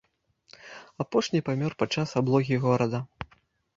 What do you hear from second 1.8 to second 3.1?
падчас аблогі горада.